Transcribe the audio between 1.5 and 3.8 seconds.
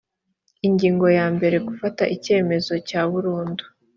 gufata icyemezo cya burundu